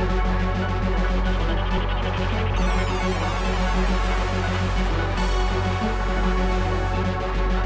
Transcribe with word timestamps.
Thank 0.00 0.24
you. 7.54 7.59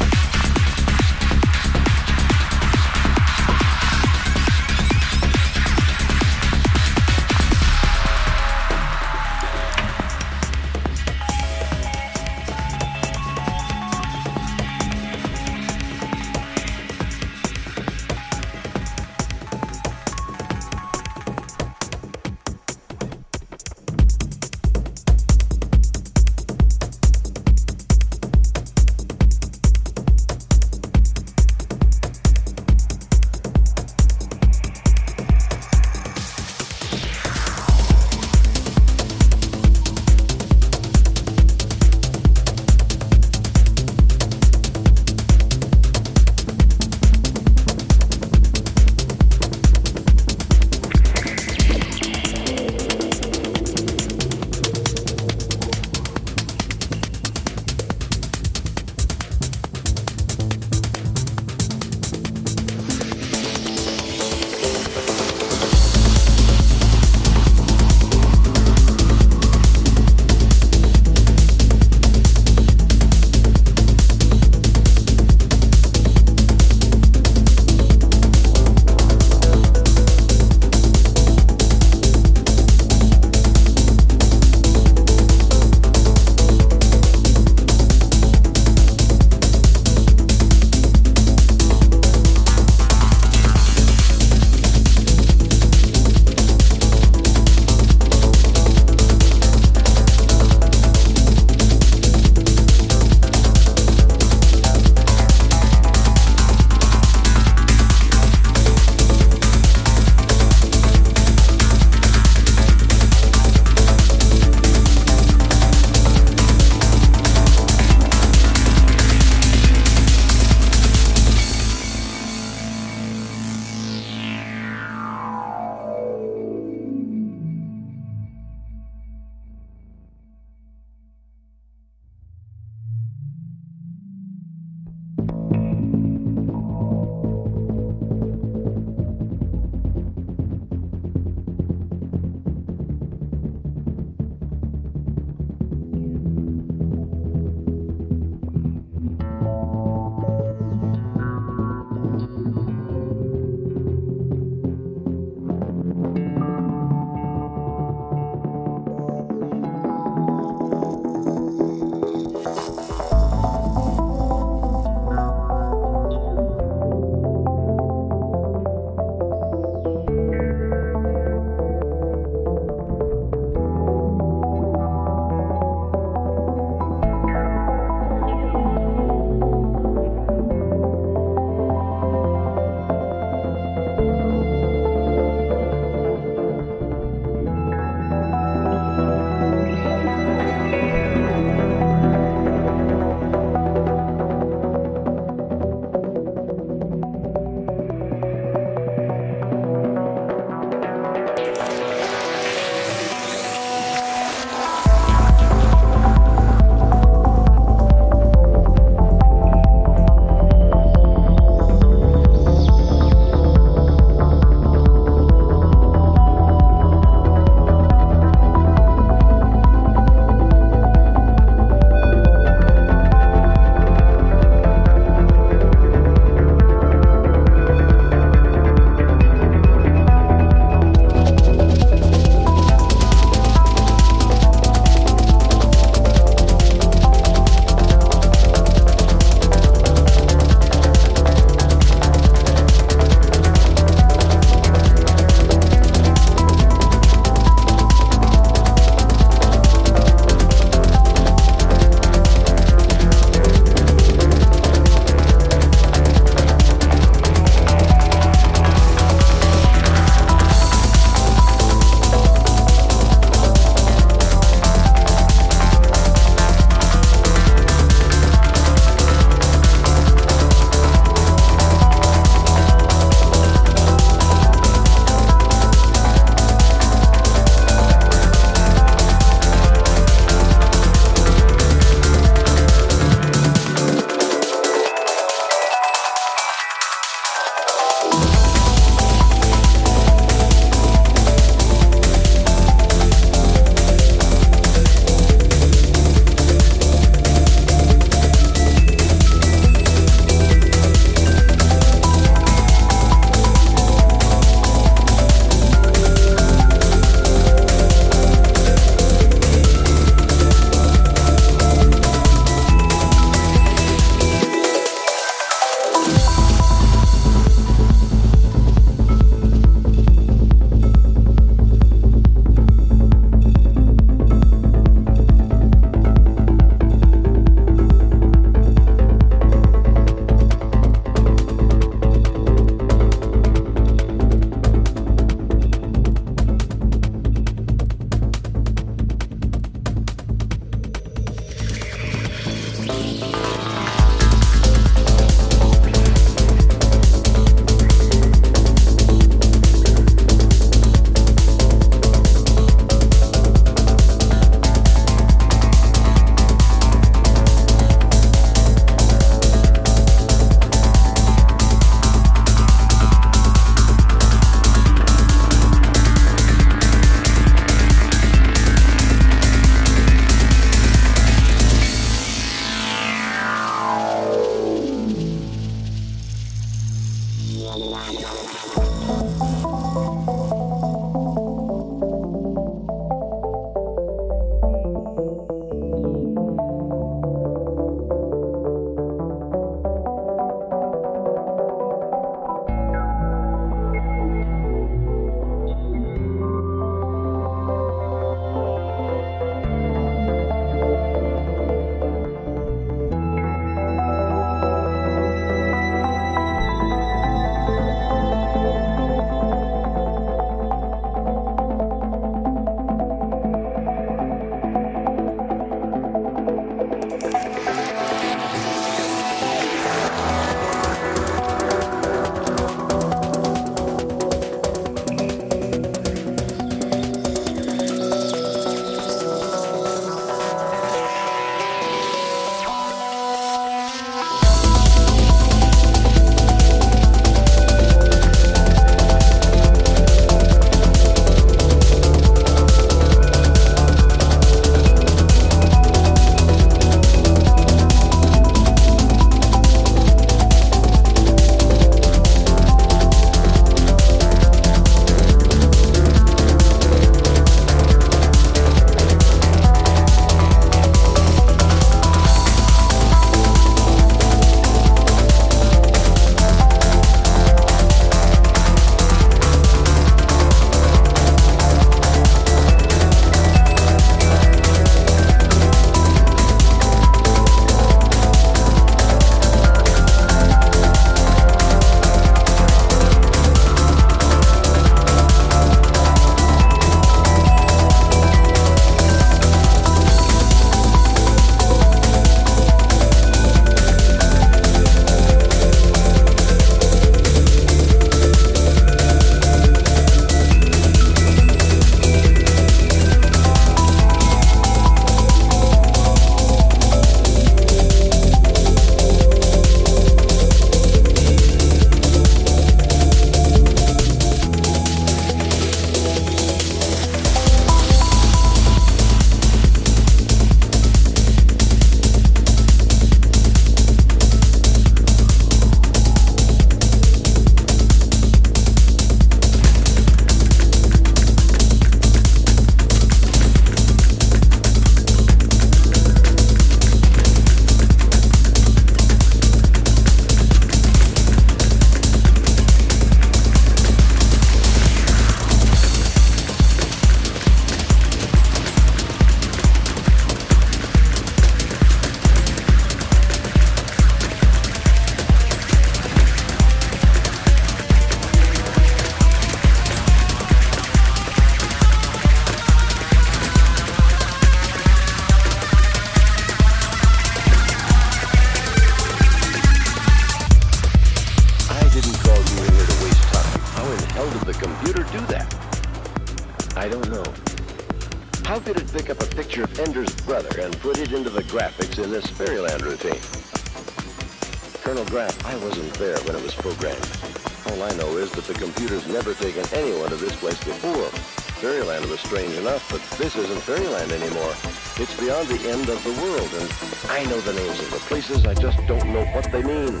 Isn't 593.52 593.76
Fairyland 593.76 594.12
anymore. 594.12 594.54
It's 594.96 595.18
beyond 595.18 595.48
the 595.48 595.68
end 595.68 595.88
of 595.88 596.02
the 596.04 596.12
world, 596.22 596.48
and 596.54 597.10
I 597.10 597.24
know 597.24 597.40
the 597.40 597.52
names 597.52 597.80
of 597.80 597.90
the 597.90 597.98
places, 598.08 598.46
I 598.46 598.54
just 598.54 598.78
don't 598.86 599.12
know 599.12 599.24
what 599.26 599.50
they 599.52 599.62
mean. 599.62 600.00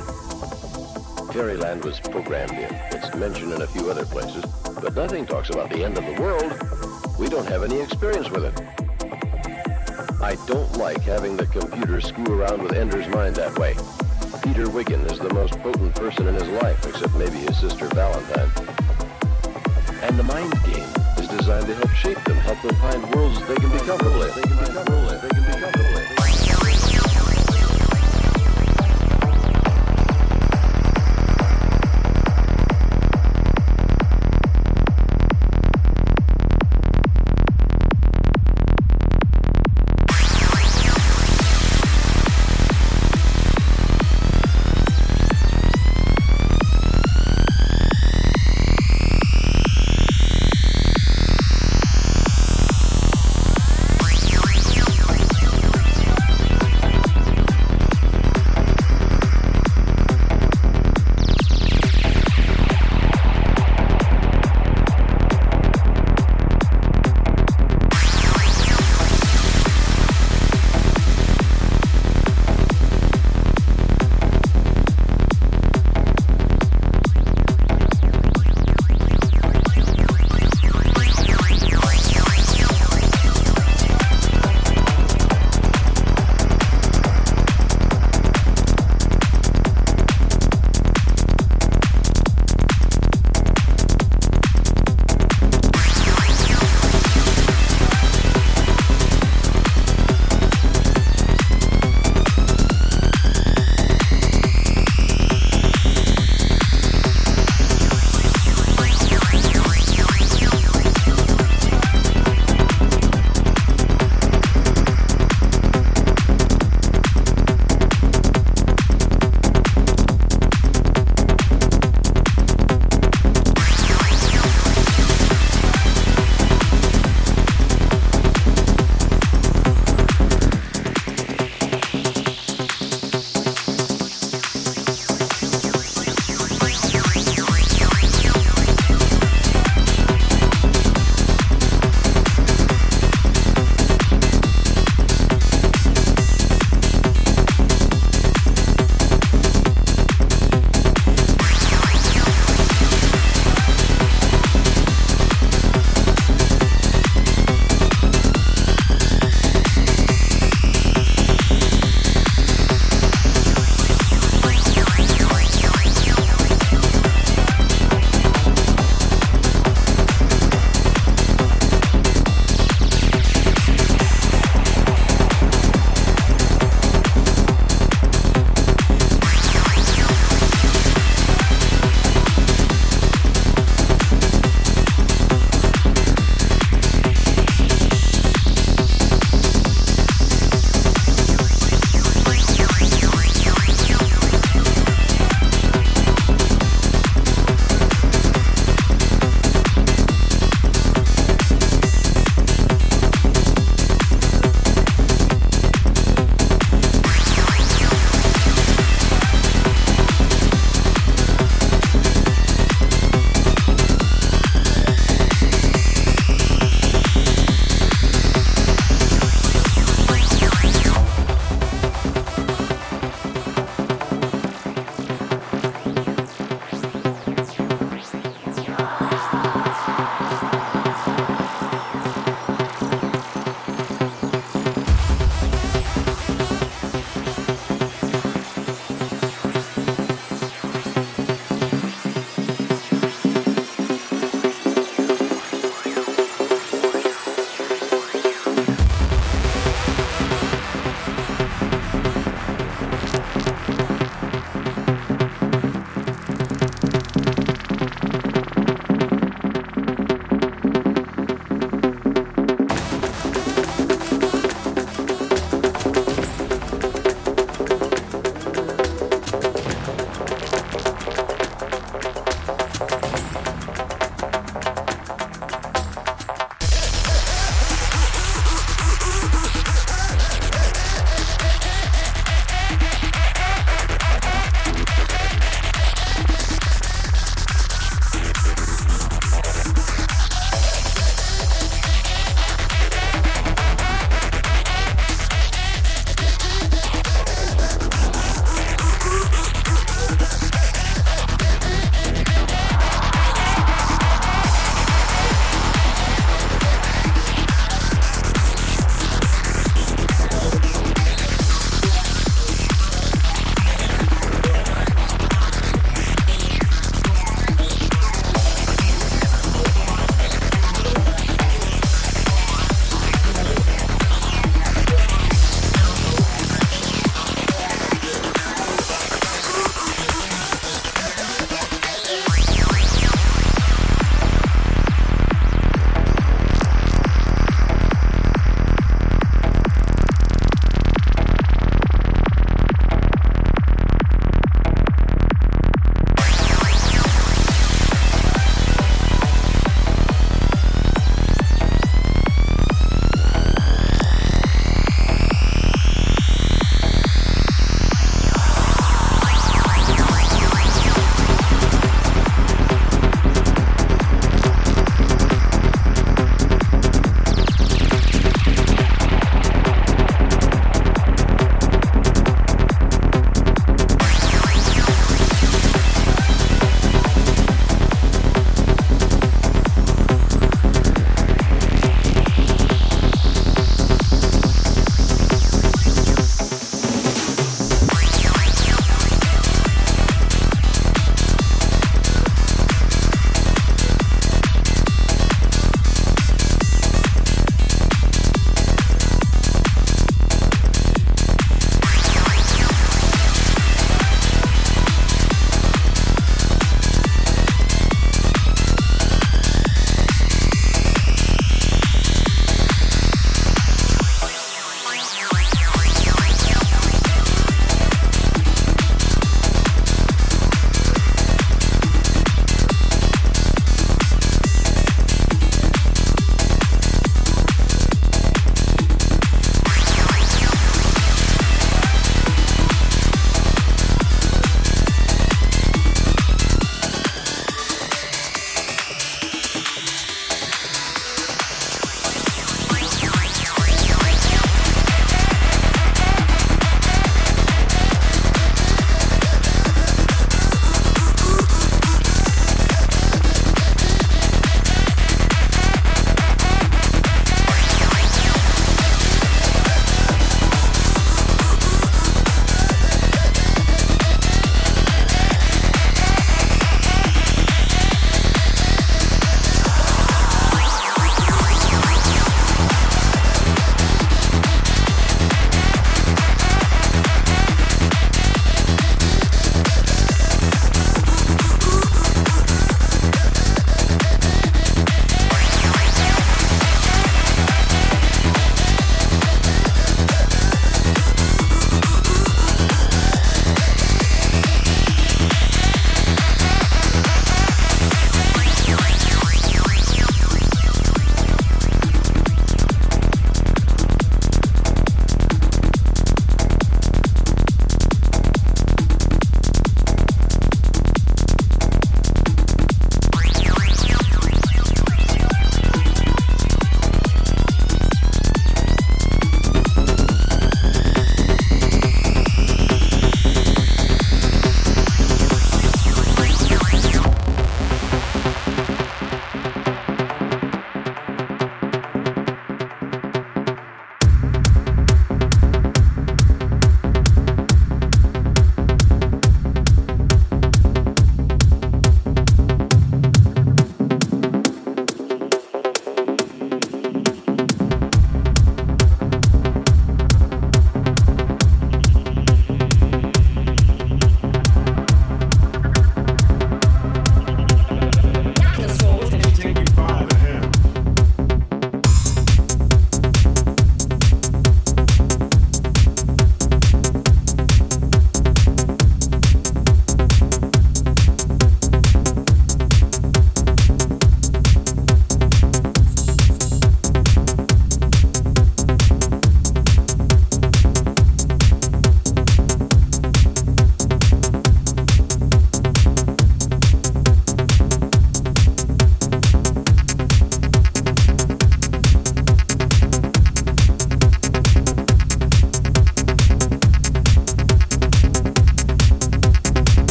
Fairyland 1.32 1.84
was 1.84 2.00
programmed 2.00 2.52
in. 2.52 2.74
It's 2.92 3.14
mentioned 3.14 3.52
in 3.52 3.62
a 3.62 3.66
few 3.66 3.90
other 3.90 4.06
places, 4.06 4.44
but 4.80 4.94
nothing 4.94 5.26
talks 5.26 5.50
about 5.50 5.70
the 5.70 5.84
end 5.84 5.98
of 5.98 6.06
the 6.06 6.20
world. 6.22 7.18
We 7.18 7.28
don't 7.28 7.46
have 7.46 7.62
any 7.62 7.80
experience 7.80 8.30
with 8.30 8.44
it. 8.44 8.58
I 10.22 10.36
don't 10.46 10.76
like 10.78 11.02
having 11.02 11.36
the 11.36 11.46
computer 11.46 12.00
screw 12.00 12.40
around 12.40 12.62
with 12.62 12.72
Ender's 12.72 13.08
mind 13.08 13.36
that 13.36 13.58
way. 13.58 13.74
Peter 14.42 14.70
Wiggin 14.70 15.00
is 15.10 15.18
the 15.18 15.32
most 15.34 15.58
potent 15.60 15.94
person 15.94 16.26
in 16.26 16.34
his 16.34 16.48
life, 16.62 16.86
except 16.86 17.14
maybe 17.16 17.38
his 17.38 17.58
sister 17.58 17.88
Valentine. 17.88 18.50
And 20.02 20.18
the 20.18 20.24
mind 20.24 20.52
game 20.64 21.01
designed 21.42 21.66
to 21.66 21.74
help 21.74 21.90
shape 21.90 22.22
them, 22.22 22.36
help 22.36 22.62
them 22.62 22.74
find 22.76 23.14
worlds 23.16 23.40
they 23.48 23.56
can 23.56 23.68
be 23.70 23.78
comfortable 23.78 24.22
in. 24.22 25.21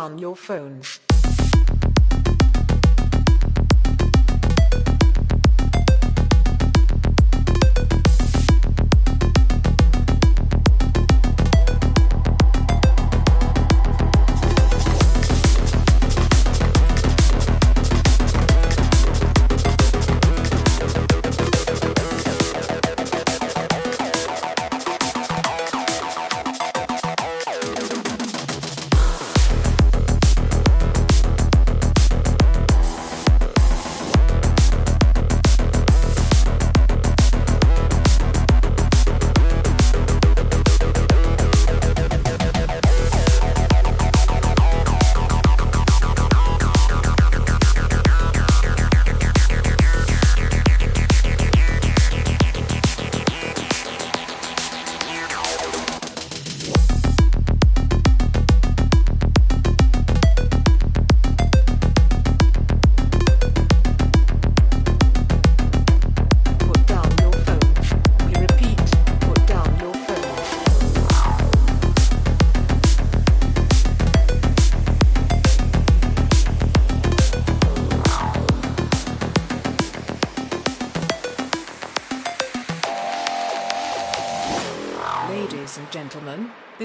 Down 0.00 0.18
your 0.18 0.34
phones. 0.34 0.99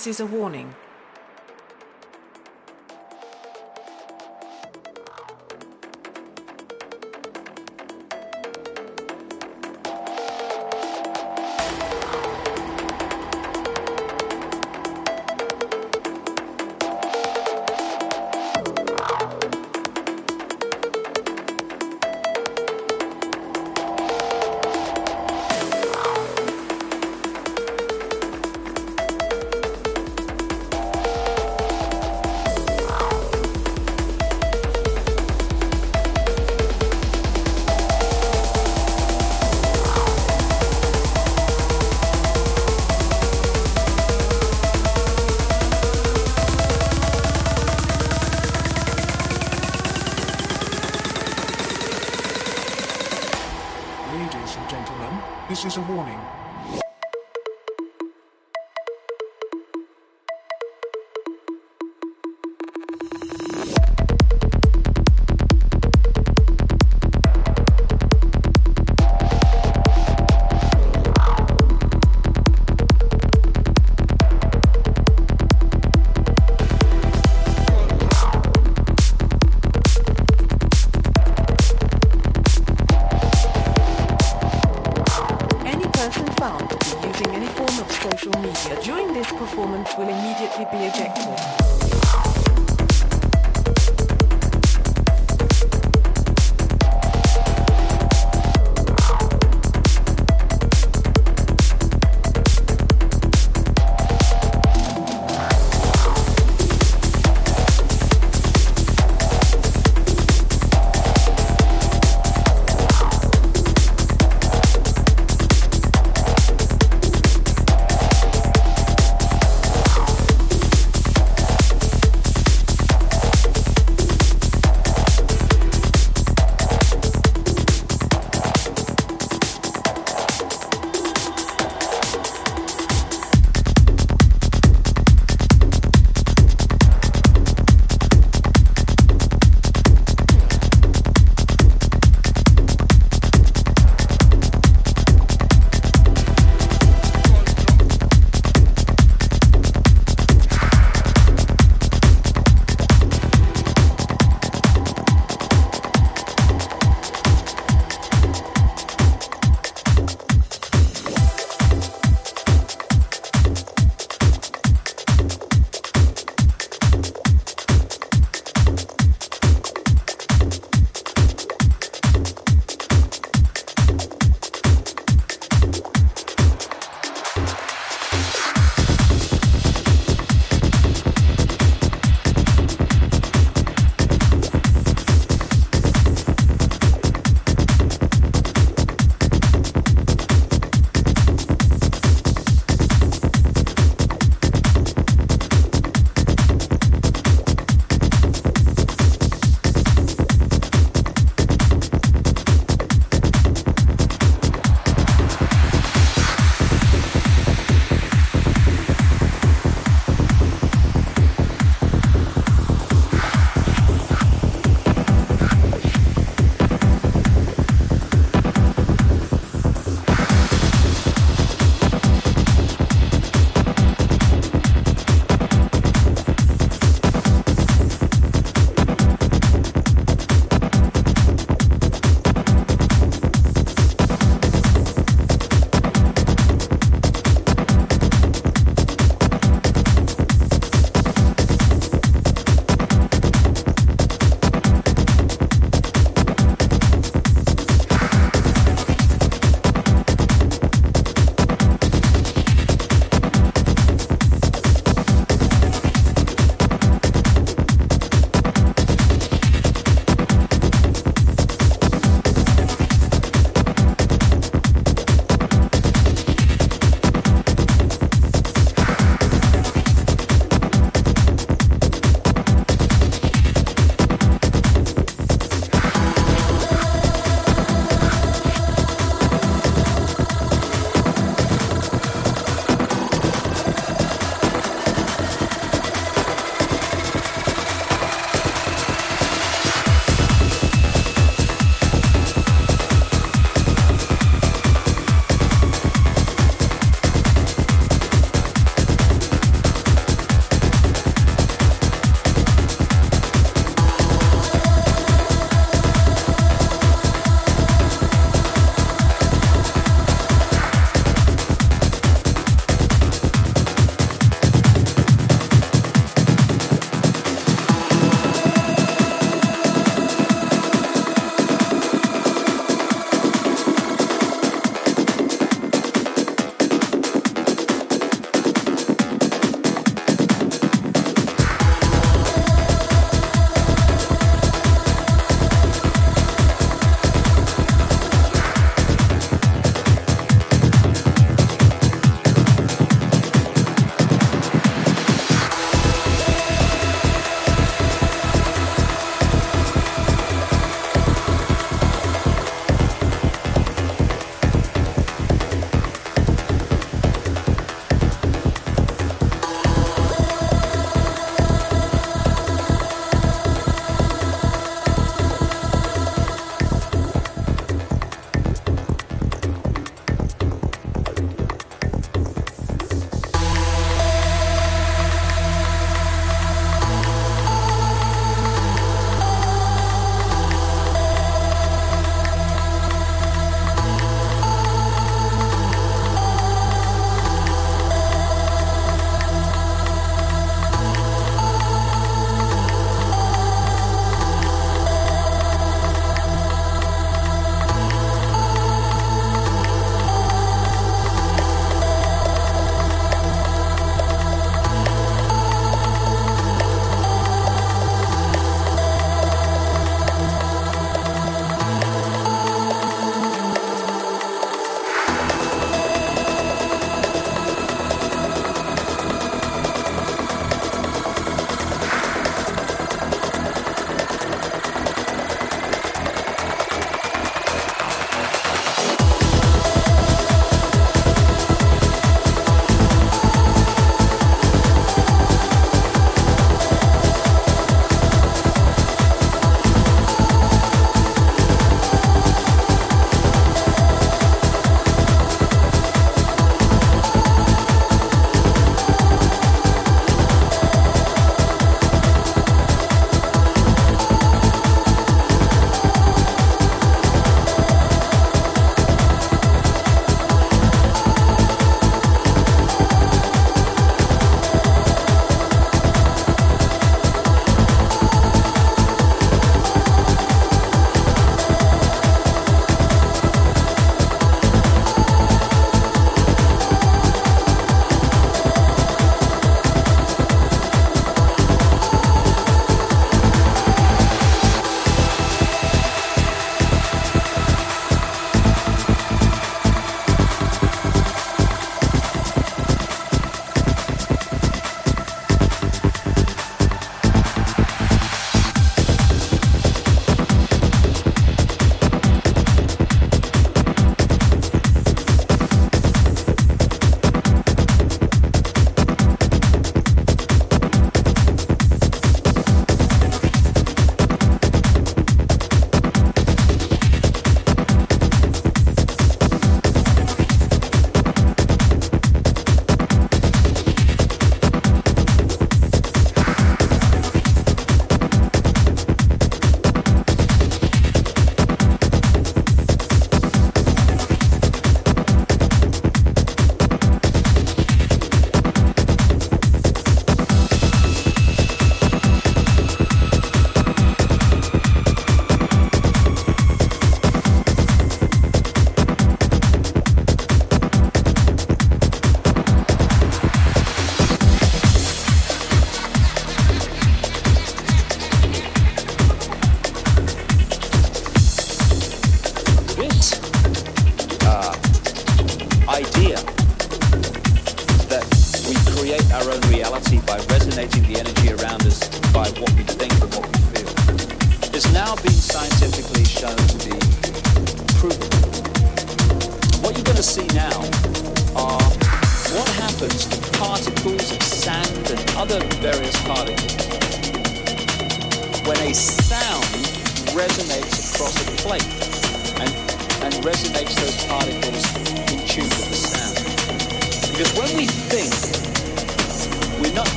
This 0.00 0.18
is 0.18 0.20
a 0.20 0.24
warning. 0.24 0.89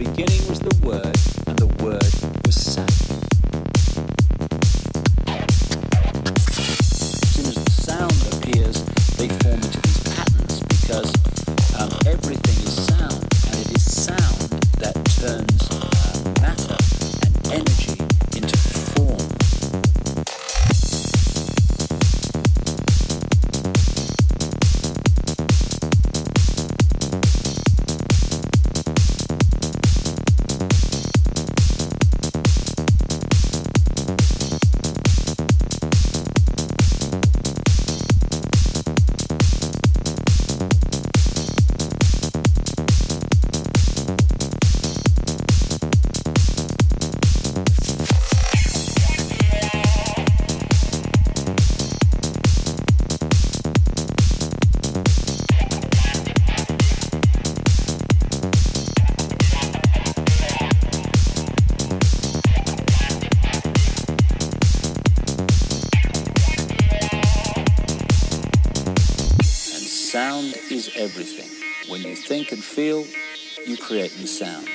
beginning 0.00 0.48
was 0.48 0.58
the 0.60 0.74
Word, 0.82 1.14
and 1.46 1.58
the 1.58 1.66
Word 1.84 2.29
everything. 71.10 71.50
When 71.90 72.02
you 72.02 72.14
think 72.14 72.52
and 72.52 72.62
feel, 72.62 73.04
you 73.66 73.76
create 73.76 74.16
new 74.16 74.28
sound. 74.28 74.68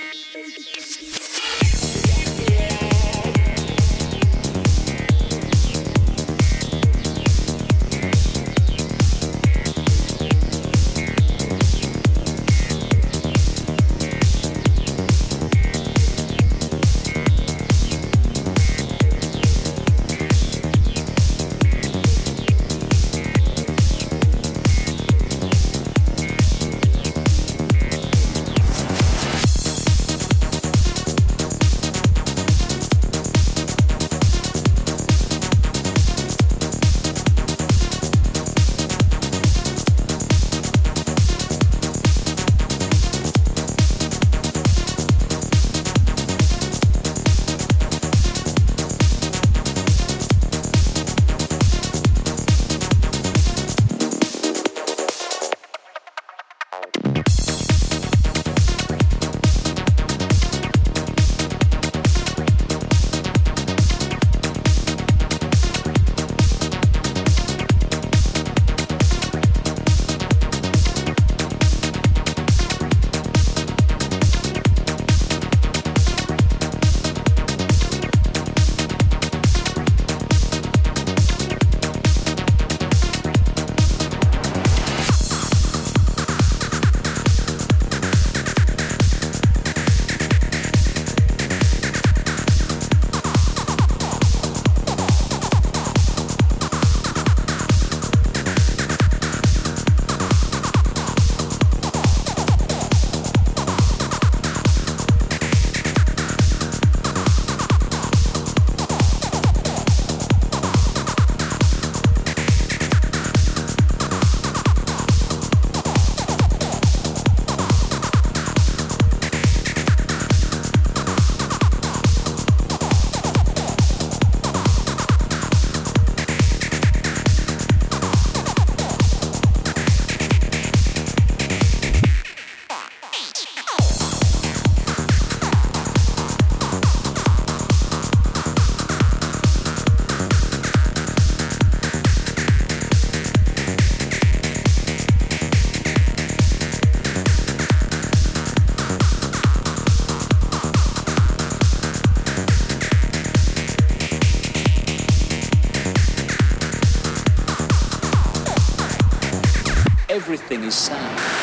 Everything 160.35 160.65
is 160.65 160.75
sound. 160.75 161.34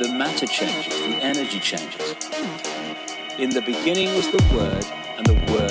The 0.00 0.08
matter 0.08 0.46
changes, 0.46 0.98
the 0.98 1.22
energy 1.22 1.60
changes. 1.60 2.16
In 3.38 3.50
the 3.50 3.60
beginning 3.60 4.14
was 4.14 4.30
the 4.30 4.42
Word, 4.56 4.86
and 5.18 5.26
the 5.26 5.52
Word 5.52 5.69